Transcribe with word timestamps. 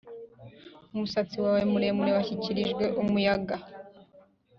umusatsi 0.93 1.37
wawe 1.43 1.61
muremure 1.71 2.11
washyikirijwe 2.17 2.83
umuyaga, 3.01 3.55